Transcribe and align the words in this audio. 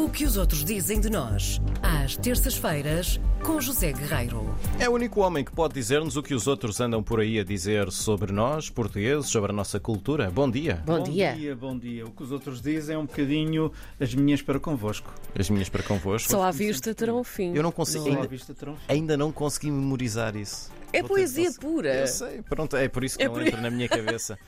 O 0.00 0.08
que 0.08 0.24
os 0.24 0.36
outros 0.36 0.64
dizem 0.64 0.98
de 1.00 1.10
nós, 1.10 1.60
às 1.82 2.16
terças-feiras, 2.16 3.20
com 3.44 3.60
José 3.60 3.92
Guerreiro. 3.92 4.54
É 4.78 4.88
o 4.88 4.92
único 4.92 5.20
homem 5.20 5.44
que 5.44 5.52
pode 5.52 5.74
dizer-nos 5.74 6.16
o 6.16 6.22
que 6.22 6.32
os 6.34 6.46
outros 6.46 6.80
andam 6.80 7.02
por 7.02 7.20
aí 7.20 7.38
a 7.38 7.44
dizer 7.44 7.90
sobre 7.92 8.32
nós, 8.32 8.70
portugueses, 8.70 9.28
sobre 9.28 9.50
a 9.50 9.54
nossa 9.54 9.78
cultura. 9.78 10.30
Bom 10.30 10.50
dia. 10.50 10.82
Bom, 10.86 10.98
Bom 10.98 11.02
dia. 11.04 11.32
dia, 11.34 11.54
bom 11.54 11.76
dia. 11.78 12.06
O 12.06 12.10
que 12.10 12.22
os 12.22 12.32
outros 12.32 12.62
dizem 12.62 12.94
é 12.96 12.98
um 12.98 13.04
bocadinho 13.04 13.70
as 14.00 14.14
minhas 14.14 14.40
para 14.40 14.58
convosco. 14.58 15.12
As 15.38 15.50
minhas 15.50 15.68
para 15.68 15.82
convosco. 15.82 16.30
Só 16.30 16.42
à 16.42 16.50
vista 16.50 16.94
terão 16.94 17.22
fim. 17.22 17.54
Eu 17.54 17.62
não 17.62 17.72
consigo. 17.72 18.04
Não 18.08 18.16
Ainda, 18.16 18.28
vista 18.28 18.54
terão 18.54 18.76
fim. 18.76 18.82
ainda 18.88 19.16
não 19.16 19.30
consegui 19.30 19.70
memorizar 19.70 20.34
isso. 20.34 20.70
É 20.92 21.00
Vou 21.02 21.10
poesia 21.10 21.52
pura. 21.60 21.94
Eu 21.94 22.06
sei, 22.06 22.42
pronto, 22.42 22.76
é 22.76 22.88
por 22.88 23.04
isso 23.04 23.18
que 23.18 23.24
É 23.24 23.26
não 23.28 23.34
por- 23.34 23.46
entra 23.46 23.60
na 23.60 23.70
minha 23.70 23.88
cabeça. 23.88 24.38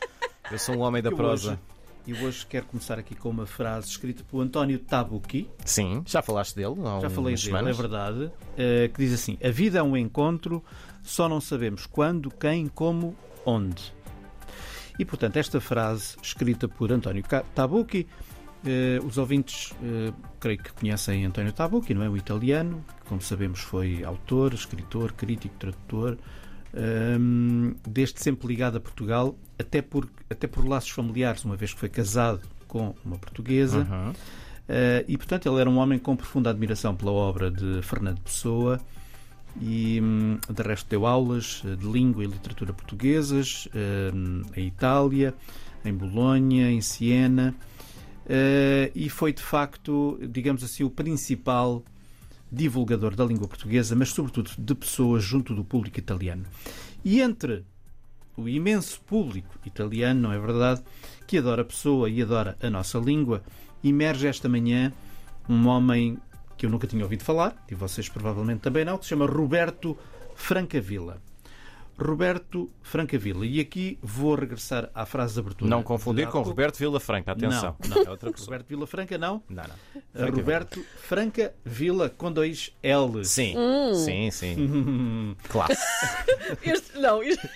Eu 0.50 0.58
sou 0.58 0.76
um 0.76 0.80
homem 0.80 1.02
da 1.02 1.10
Eu 1.10 1.16
prosa. 1.16 1.50
hoje- 1.52 1.58
E 2.04 2.12
hoje 2.14 2.44
quero 2.46 2.66
começar 2.66 2.98
aqui 2.98 3.14
com 3.14 3.28
uma 3.30 3.46
frase 3.46 3.86
escrita 3.88 4.24
por 4.24 4.40
António 4.40 4.78
Tabucchi, 4.80 5.48
Sim, 5.64 6.02
já 6.04 6.20
falaste 6.20 6.56
dele 6.56 6.74
há 6.84 7.00
já 7.00 7.08
falei 7.10 7.34
dele, 7.34 7.46
semanas. 7.46 7.78
é 7.78 7.80
verdade, 7.80 8.32
eh, 8.56 8.90
que 8.92 8.98
diz 9.04 9.12
assim: 9.12 9.38
A 9.42 9.50
vida 9.50 9.78
é 9.78 9.82
um 9.82 9.96
encontro, 9.96 10.64
só 11.02 11.28
não 11.28 11.40
sabemos 11.40 11.86
quando, 11.86 12.28
quem, 12.30 12.66
como, 12.66 13.16
onde. 13.46 13.92
E 14.98 15.04
portanto, 15.04 15.36
esta 15.36 15.60
frase, 15.60 16.16
escrita 16.20 16.66
por 16.66 16.92
António 16.92 17.22
Tabucchi, 17.54 18.08
eh, 18.66 18.98
os 19.04 19.16
ouvintes 19.16 19.72
eh, 19.80 20.12
creio 20.40 20.58
que 20.58 20.72
conhecem 20.72 21.24
António 21.24 21.52
Tabucchi, 21.52 21.94
não 21.94 22.02
é? 22.02 22.08
O 22.08 22.16
italiano, 22.16 22.84
que, 23.00 23.08
como 23.08 23.22
sabemos, 23.22 23.60
foi 23.60 24.02
autor, 24.02 24.54
escritor, 24.54 25.12
crítico, 25.12 25.54
tradutor. 25.56 26.18
Ehm, 26.74 27.74
desde 27.86 28.20
sempre 28.20 28.48
ligado 28.48 28.76
a 28.76 28.80
Portugal, 28.80 29.36
até 29.58 29.82
por, 29.82 30.08
até 30.28 30.46
por 30.46 30.66
laços 30.66 30.90
familiares, 30.90 31.44
uma 31.44 31.56
vez 31.56 31.72
que 31.72 31.80
foi 31.80 31.88
casado 31.88 32.40
com 32.66 32.94
uma 33.04 33.18
portuguesa. 33.18 33.78
Uhum. 33.78 34.12
Eh, 34.68 35.04
e, 35.08 35.16
portanto, 35.16 35.48
ele 35.48 35.60
era 35.60 35.68
um 35.68 35.78
homem 35.78 35.98
com 35.98 36.16
profunda 36.16 36.50
admiração 36.50 36.94
pela 36.94 37.12
obra 37.12 37.50
de 37.50 37.82
Fernando 37.82 38.20
Pessoa 38.20 38.80
e, 39.60 40.00
hum, 40.02 40.38
de 40.48 40.62
resto, 40.62 40.88
deu 40.88 41.06
aulas 41.06 41.62
eh, 41.64 41.76
de 41.76 41.86
língua 41.86 42.24
e 42.24 42.26
literatura 42.26 42.72
portuguesas 42.72 43.68
hum, 44.14 44.42
em 44.56 44.66
Itália, 44.66 45.34
em 45.84 45.92
Bolonha, 45.92 46.70
em 46.70 46.80
Siena 46.80 47.54
eh, 48.26 48.90
e 48.94 49.08
foi, 49.08 49.32
de 49.32 49.42
facto, 49.42 50.18
digamos 50.30 50.62
assim, 50.62 50.84
o 50.84 50.90
principal 50.90 51.82
divulgador 52.52 53.16
da 53.16 53.24
língua 53.24 53.48
portuguesa, 53.48 53.96
mas, 53.96 54.10
sobretudo, 54.10 54.50
de 54.58 54.74
pessoas 54.74 55.24
junto 55.24 55.54
do 55.54 55.64
público 55.64 55.98
italiano. 55.98 56.44
E 57.02 57.20
entre 57.20 57.64
o 58.36 58.46
imenso 58.48 59.00
público 59.00 59.58
italiano, 59.64 60.20
não 60.20 60.32
é 60.32 60.38
verdade, 60.38 60.82
que 61.26 61.38
adora 61.38 61.62
a 61.62 61.64
pessoa 61.64 62.10
e 62.10 62.20
adora 62.20 62.56
a 62.62 62.68
nossa 62.68 62.98
língua, 62.98 63.42
emerge 63.82 64.26
esta 64.26 64.48
manhã 64.48 64.92
um 65.48 65.66
homem 65.66 66.18
que 66.56 66.66
eu 66.66 66.70
nunca 66.70 66.86
tinha 66.86 67.02
ouvido 67.02 67.24
falar, 67.24 67.56
e 67.70 67.74
vocês 67.74 68.08
provavelmente 68.08 68.60
também 68.60 68.84
não, 68.84 68.98
que 68.98 69.04
se 69.04 69.10
chama 69.10 69.26
Roberto 69.26 69.96
Francavilla. 70.34 71.20
Roberto 71.98 72.70
Francavilla. 72.82 73.44
E 73.46 73.60
aqui 73.60 73.98
vou 74.02 74.34
regressar 74.34 74.90
à 74.94 75.04
frase 75.06 75.34
de 75.34 75.40
abertura. 75.40 75.70
Não 75.70 75.82
confundir 75.82 76.26
com 76.26 76.32
pouco. 76.32 76.48
Roberto 76.48 76.78
Vilafranca, 76.78 77.32
atenção. 77.32 77.76
Não, 77.88 77.96
não. 77.96 78.02
É 78.06 78.10
outra 78.10 78.30
pessoa. 78.32 78.46
Roberto 78.52 78.68
Vila 78.68 78.86
Franca, 78.86 79.18
não. 79.18 79.42
Não, 79.48 79.62
não. 79.64 79.74
Uh, 79.94 80.02
Franca 80.12 80.36
Roberto 80.36 80.84
Franca 81.02 81.54
Vila 81.64 82.08
com 82.10 82.32
dois 82.32 82.72
L's. 82.82 83.28
Sim, 83.28 83.54
Hum. 83.56 83.94
sim, 83.94 84.30
sim. 84.30 85.36
Classe. 85.48 85.82
Este, 86.62 86.98
não, 86.98 87.22
este, 87.22 87.48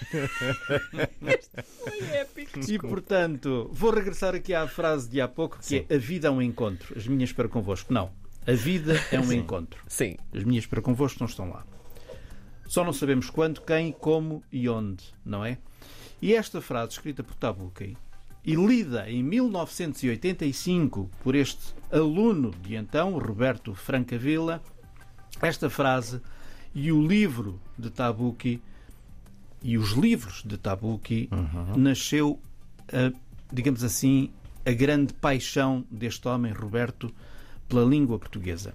este 1.27 1.51
foi 1.85 1.99
épico. 2.17 2.61
E 2.69 2.79
portanto, 2.79 3.69
vou 3.73 3.91
regressar 3.93 4.35
aqui 4.35 4.55
à 4.55 4.67
frase 4.67 5.09
de 5.09 5.21
há 5.21 5.29
pouco, 5.29 5.59
que 5.59 5.65
Sim. 5.67 5.85
é 5.89 5.95
a 5.95 5.99
vida 5.99 6.29
é 6.29 6.31
um 6.31 6.41
encontro. 6.41 6.95
As 6.97 7.07
minhas 7.07 7.33
para 7.33 7.49
convosco. 7.49 7.93
Não. 7.93 8.11
A 8.47 8.53
vida 8.53 8.95
é 9.13 9.19
um 9.21 9.25
Sim. 9.25 9.39
encontro. 9.39 9.83
Sim. 9.87 10.17
As 10.35 10.45
minhas 10.45 10.67
para 10.67 10.81
convosco 10.81 11.19
não 11.21 11.27
estão 11.27 11.51
lá. 11.51 11.65
Só 12.67 12.85
não 12.85 12.93
sabemos 12.93 13.31
quando, 13.31 13.61
quem, 13.61 13.93
como 13.93 14.43
e 14.53 14.69
onde, 14.69 15.05
não 15.25 15.45
é? 15.45 15.59
E 16.21 16.35
esta 16.35 16.61
frase, 16.61 16.93
escrita 16.93 17.23
por 17.23 17.35
Tabucchi 17.35 17.97
e 18.45 18.55
lida 18.55 19.11
em 19.11 19.23
1985 19.23 21.11
por 21.23 21.35
este 21.35 21.75
aluno 21.91 22.53
de 22.63 22.77
então, 22.77 23.19
Roberto 23.19 23.75
Francavilla, 23.75 24.63
esta 25.43 25.69
frase 25.69 26.21
e 26.75 26.93
o 26.93 27.07
livro 27.07 27.61
de 27.77 27.91
Tabucchi 27.91 28.63
e 29.63 29.77
os 29.77 29.91
livros 29.93 30.43
de 30.45 30.57
Tabucchi 30.57 31.29
nasceu, 31.77 32.41
a, 32.89 33.13
digamos 33.53 33.83
assim, 33.83 34.31
a 34.65 34.73
grande 34.73 35.13
paixão 35.13 35.85
deste 35.91 36.29
homem, 36.29 36.53
Roberto, 36.53 37.13
pela 37.69 37.85
língua 37.85 38.19
portuguesa. 38.19 38.75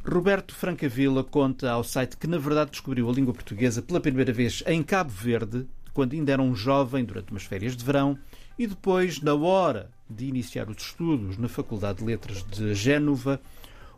Roberto 0.05 0.53
Francavilla 0.53 1.23
conta 1.23 1.71
ao 1.71 1.83
site 1.83 2.17
que, 2.17 2.27
na 2.27 2.37
verdade, 2.37 2.71
descobriu 2.71 3.09
a 3.09 3.13
língua 3.13 3.33
portuguesa 3.33 3.81
pela 3.81 4.01
primeira 4.01 4.33
vez 4.33 4.61
em 4.67 4.83
Cabo 4.83 5.09
Verde, 5.09 5.65
quando 5.93 6.13
ainda 6.13 6.33
era 6.33 6.41
um 6.41 6.53
jovem, 6.53 7.05
durante 7.05 7.31
umas 7.31 7.43
férias 7.43 7.73
de 7.75 7.85
verão, 7.85 8.19
e 8.59 8.67
depois, 8.67 9.21
na 9.21 9.33
hora 9.33 9.89
de 10.09 10.25
iniciar 10.25 10.69
os 10.69 10.83
estudos 10.83 11.37
na 11.37 11.47
Faculdade 11.47 11.99
de 11.99 12.05
Letras 12.05 12.43
de 12.43 12.75
Génova, 12.75 13.39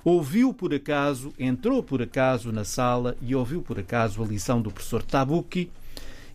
ouviu 0.05 0.53
por 0.53 0.71
acaso, 0.71 1.33
entrou 1.37 1.81
por 1.81 1.99
acaso 1.99 2.51
na 2.51 2.63
sala 2.63 3.17
e 3.19 3.35
ouviu 3.35 3.63
por 3.63 3.79
acaso 3.79 4.21
a 4.23 4.27
lição 4.27 4.61
do 4.61 4.69
professor 4.69 5.01
Tabucchi 5.01 5.71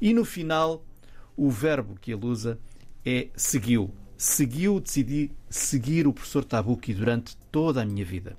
e 0.01 0.13
no 0.13 0.25
final 0.25 0.83
o 1.37 1.49
verbo 1.49 1.97
que 2.01 2.13
ele 2.13 2.27
usa 2.27 2.59
é 3.07 3.29
seguiu. 3.37 3.89
Seguiu, 4.17 4.81
decidi 4.81 5.31
seguir 5.49 6.09
o 6.09 6.13
professor 6.13 6.45
Tabucchi 6.45 6.93
durante 6.93 7.37
toda 7.53 7.81
a 7.81 7.87
minha 7.87 8.05
vida. 8.05 8.37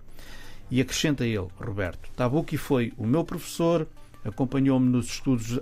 E 0.69 0.81
acrescenta 0.81 1.25
ele, 1.25 1.47
Roberto, 1.57 2.09
Tabucchi 2.13 2.57
foi 2.57 2.91
o 2.97 3.07
meu 3.07 3.23
professor, 3.23 3.87
acompanhou-me 4.25 4.89
nos 4.89 5.07
estudos, 5.07 5.59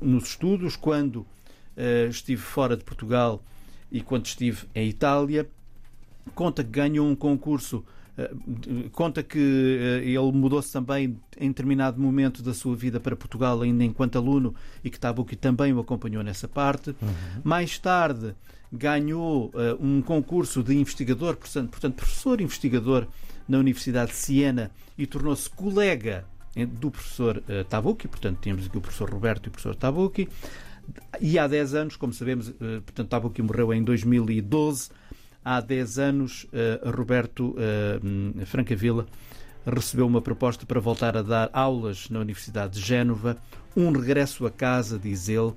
nos 0.00 0.24
estudos 0.28 0.76
quando 0.76 1.16
uh, 1.16 2.08
estive 2.10 2.42
fora 2.42 2.76
de 2.76 2.84
Portugal 2.84 3.42
e 3.90 4.02
quando 4.02 4.26
estive 4.26 4.66
em 4.74 4.88
Itália. 4.88 5.48
Conta 6.34 6.62
que 6.62 6.70
ganhou 6.70 7.08
um 7.08 7.16
concurso 7.16 7.82
conta 8.92 9.22
que 9.22 9.38
uh, 9.38 10.02
ele 10.02 10.32
mudou-se 10.32 10.72
também 10.72 11.18
em 11.38 11.48
determinado 11.48 12.00
momento 12.00 12.42
da 12.42 12.54
sua 12.54 12.74
vida 12.74 12.98
para 12.98 13.14
Portugal, 13.14 13.60
ainda 13.60 13.84
enquanto 13.84 14.16
aluno, 14.16 14.54
e 14.82 14.90
que 14.90 14.98
Tabucchi 14.98 15.36
também 15.36 15.72
o 15.72 15.80
acompanhou 15.80 16.22
nessa 16.22 16.48
parte. 16.48 16.90
Uhum. 16.90 17.42
Mais 17.44 17.78
tarde 17.78 18.34
ganhou 18.72 19.46
uh, 19.48 19.76
um 19.80 20.00
concurso 20.00 20.62
de 20.62 20.74
investigador, 20.74 21.36
portanto, 21.36 21.70
portanto, 21.70 21.94
professor 21.94 22.40
investigador 22.40 23.06
na 23.46 23.58
Universidade 23.58 24.10
de 24.10 24.16
Siena 24.16 24.70
e 24.96 25.06
tornou-se 25.06 25.48
colega 25.48 26.24
do 26.80 26.90
professor 26.90 27.42
Tabucchi, 27.68 28.08
portanto, 28.08 28.38
tínhamos 28.40 28.64
aqui 28.64 28.78
o 28.78 28.80
professor 28.80 29.10
Roberto 29.10 29.44
e 29.44 29.48
o 29.48 29.50
professor 29.50 29.76
Tabucchi. 29.76 30.26
E 31.20 31.38
há 31.38 31.46
10 31.46 31.74
anos, 31.74 31.96
como 31.96 32.14
sabemos, 32.14 32.48
portanto, 32.48 33.08
Tabucchi 33.10 33.42
morreu 33.42 33.74
em 33.74 33.84
2012 33.84 34.88
há 35.46 35.60
10 35.60 35.98
anos, 36.00 36.44
uh, 36.44 36.90
Roberto 36.90 37.54
uh, 37.54 38.46
Francavilla 38.46 39.06
recebeu 39.64 40.04
uma 40.04 40.20
proposta 40.20 40.66
para 40.66 40.80
voltar 40.80 41.16
a 41.16 41.22
dar 41.22 41.50
aulas 41.52 42.10
na 42.10 42.18
Universidade 42.18 42.80
de 42.80 42.84
Génova, 42.84 43.36
um 43.76 43.92
regresso 43.92 44.44
a 44.44 44.50
casa, 44.50 44.98
diz 44.98 45.28
ele, 45.28 45.52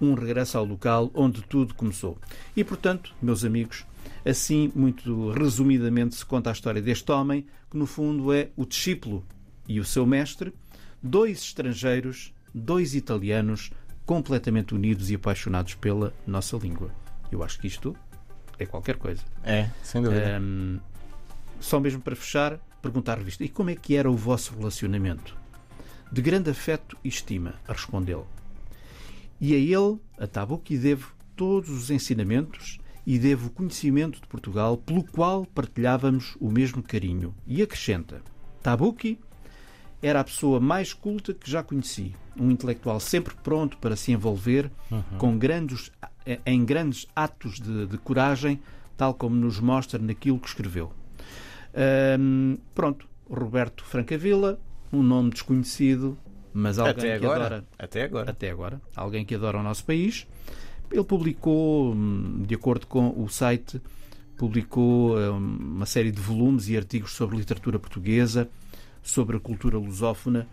um 0.00 0.14
regresso 0.14 0.58
ao 0.58 0.64
local 0.64 1.08
onde 1.14 1.40
tudo 1.42 1.72
começou. 1.74 2.18
E, 2.56 2.64
portanto, 2.64 3.14
meus 3.22 3.44
amigos, 3.44 3.86
assim, 4.24 4.72
muito 4.74 5.30
resumidamente, 5.30 6.16
se 6.16 6.26
conta 6.26 6.50
a 6.50 6.52
história 6.52 6.82
deste 6.82 7.10
homem, 7.12 7.46
que 7.70 7.76
no 7.76 7.86
fundo 7.86 8.32
é 8.32 8.48
o 8.56 8.66
discípulo 8.66 9.24
e 9.68 9.78
o 9.78 9.84
seu 9.84 10.04
mestre, 10.04 10.52
dois 11.00 11.38
estrangeiros, 11.42 12.32
dois 12.52 12.94
italianos, 12.94 13.70
completamente 14.04 14.74
unidos 14.74 15.10
e 15.10 15.14
apaixonados 15.14 15.74
pela 15.74 16.12
nossa 16.26 16.56
língua. 16.56 16.90
Eu 17.30 17.42
acho 17.42 17.58
que 17.60 17.66
isto 17.66 17.94
é 18.58 18.66
qualquer 18.66 18.96
coisa. 18.96 19.22
É, 19.44 19.70
sem 19.82 20.02
dúvida. 20.02 20.38
Um, 20.40 20.78
só 21.60 21.80
mesmo 21.80 22.00
para 22.00 22.16
fechar, 22.16 22.58
perguntar-vos 22.82 23.28
isto. 23.28 23.44
E 23.44 23.48
como 23.48 23.70
é 23.70 23.74
que 23.74 23.96
era 23.96 24.10
o 24.10 24.16
vosso 24.16 24.54
relacionamento? 24.56 25.36
De 26.10 26.22
grande 26.22 26.50
afeto 26.50 26.96
e 27.04 27.08
estima, 27.08 27.54
respondeu. 27.66 28.26
E 29.40 29.54
a 29.54 29.58
ele, 29.58 29.98
a 30.18 30.26
Tabuki, 30.26 30.76
devo 30.76 31.12
todos 31.36 31.70
os 31.70 31.90
ensinamentos 31.90 32.78
e 33.06 33.18
devo 33.18 33.48
o 33.48 33.50
conhecimento 33.50 34.20
de 34.20 34.26
Portugal 34.26 34.76
pelo 34.76 35.04
qual 35.04 35.46
partilhávamos 35.46 36.36
o 36.40 36.50
mesmo 36.50 36.82
carinho. 36.82 37.34
E 37.46 37.62
acrescenta: 37.62 38.20
Tabuki 38.62 39.18
era 40.02 40.20
a 40.20 40.24
pessoa 40.24 40.60
mais 40.60 40.92
culta 40.92 41.34
que 41.34 41.50
já 41.50 41.62
conheci, 41.62 42.14
um 42.36 42.50
intelectual 42.50 43.00
sempre 43.00 43.34
pronto 43.42 43.78
para 43.78 43.96
se 43.96 44.12
envolver 44.12 44.70
com 45.18 45.38
grandes, 45.38 45.90
em 46.44 46.64
grandes 46.64 47.06
atos 47.14 47.60
de, 47.60 47.86
de 47.86 47.98
coragem, 47.98 48.60
tal 48.96 49.14
como 49.14 49.36
nos 49.36 49.60
mostra 49.60 49.98
naquilo 50.00 50.38
que 50.38 50.48
escreveu. 50.48 50.92
Hum, 52.18 52.58
pronto, 52.74 53.06
Roberto 53.30 53.84
Francavilla, 53.84 54.58
um 54.92 55.02
nome 55.02 55.30
desconhecido, 55.30 56.18
mas 56.52 56.78
alguém 56.78 56.92
Até 56.92 57.18
que 57.18 57.24
agora. 57.24 57.46
adora 57.46 57.64
Até 57.78 58.02
agora. 58.02 58.30
até 58.30 58.50
agora, 58.50 58.82
alguém 58.96 59.24
que 59.24 59.34
adora 59.34 59.58
o 59.58 59.62
nosso 59.62 59.84
país. 59.84 60.26
Ele 60.90 61.04
publicou, 61.04 61.92
hum, 61.92 62.44
de 62.46 62.54
acordo 62.54 62.86
com 62.86 63.14
o 63.22 63.28
site, 63.28 63.80
publicou 64.36 65.18
hum, 65.18 65.58
uma 65.76 65.86
série 65.86 66.10
de 66.10 66.20
volumes 66.20 66.68
e 66.68 66.76
artigos 66.76 67.12
sobre 67.12 67.36
literatura 67.36 67.78
portuguesa, 67.78 68.48
sobre 69.02 69.36
a 69.36 69.40
cultura 69.40 69.78
lusófona. 69.78 70.46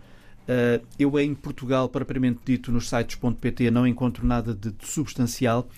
Uh, 0.46 0.84
Eu, 0.98 1.18
em 1.18 1.34
Portugal, 1.34 1.88
propriamente 1.88 2.40
dito, 2.44 2.70
nos 2.70 2.88
sites.pt, 2.88 3.70
não 3.70 3.86
encontro 3.86 4.26
nada 4.26 4.54
de 4.54 4.70
de 4.70 4.86
substancial, 4.86 5.68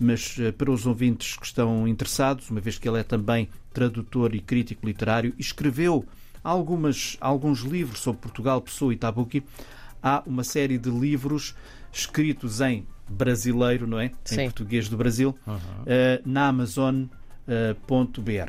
mas 0.00 0.36
uh, 0.38 0.52
para 0.52 0.70
os 0.70 0.86
ouvintes 0.86 1.36
que 1.36 1.46
estão 1.46 1.86
interessados, 1.86 2.50
uma 2.50 2.60
vez 2.60 2.78
que 2.78 2.88
ele 2.88 2.98
é 2.98 3.02
também 3.04 3.48
tradutor 3.72 4.34
e 4.34 4.40
crítico 4.40 4.86
literário, 4.86 5.32
escreveu 5.38 6.04
algumas, 6.42 7.16
alguns 7.20 7.60
livros 7.60 8.00
sobre 8.00 8.20
Portugal, 8.20 8.60
Pessoa 8.60 8.92
e 8.92 8.96
Tabuki, 8.96 9.44
há 10.02 10.22
uma 10.26 10.44
série 10.44 10.78
de 10.78 10.90
livros 10.90 11.54
escritos 11.92 12.60
em 12.60 12.86
brasileiro, 13.08 13.86
não 13.86 13.98
é? 13.98 14.10
Sim. 14.24 14.42
Em 14.42 14.44
português 14.46 14.88
do 14.88 14.96
Brasil, 14.96 15.36
eh, 15.86 16.20
na 16.24 16.48
Amazon.br. 16.48 17.10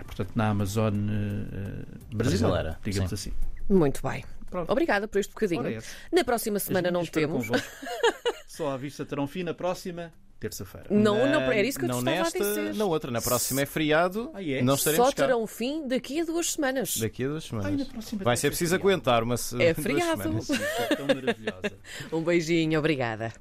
Portanto, 0.05 0.31
na 0.35 0.49
Amazon 0.49 0.93
brasileira, 0.93 2.15
Brasileira, 2.15 2.79
digamos 2.83 3.09
sim. 3.09 3.15
assim. 3.15 3.31
Muito 3.69 4.01
bem. 4.01 4.23
Pronto. 4.49 4.71
Obrigada 4.71 5.07
por 5.07 5.19
este 5.19 5.33
bocadinho. 5.33 5.67
Essa. 5.67 5.87
Na 6.11 6.23
próxima 6.23 6.59
semana 6.59 6.89
não 6.91 7.05
temos. 7.05 7.47
Só 8.47 8.69
à 8.71 8.77
vista 8.77 9.05
terão 9.05 9.27
fim 9.27 9.43
na 9.43 9.53
próxima 9.53 10.11
terça-feira. 10.39 10.85
Não, 10.91 11.17
não, 11.27 11.39
Na- 11.41 11.53
era 11.55 11.67
isso 11.67 11.79
que 11.79 11.85
eu 11.85 11.89
te 11.89 11.91
não 11.91 11.99
estava 11.99 12.17
nesta, 12.17 12.37
a 12.43 12.47
dizer. 12.47 12.75
Na 12.75 12.85
outra, 12.85 13.09
na 13.11 13.21
próxima 13.21 13.61
é 13.61 13.65
feriado. 13.65 14.29
Ah, 14.33 14.43
é? 14.43 14.61
Não 14.61 14.75
estaremos 14.75 15.07
Só 15.07 15.11
cá. 15.11 15.23
terão 15.25 15.45
fim 15.47 15.87
daqui 15.87 16.21
a 16.21 16.25
duas 16.25 16.51
semanas. 16.53 16.97
Daqui 16.97 17.23
a 17.23 17.27
duas 17.27 17.43
Ai, 17.43 17.49
semanas. 17.49 17.79
na 17.79 17.85
próxima 17.85 18.23
Vai 18.23 18.37
ser 18.37 18.41
terça 18.43 18.51
preciso 18.57 18.69
feriado. 18.79 18.89
aguentar 18.93 19.23
uma 19.23 19.37
se- 19.37 19.61
É 19.61 19.73
duas 19.73 19.83
feriado. 19.85 20.21
semanas. 20.21 20.49
Isso 20.49 20.63
é 20.63 20.95
tão 20.95 21.07
maravilhosa. 21.07 21.71
Um 22.13 22.21
beijinho, 22.23 22.79
obrigada. 22.79 23.33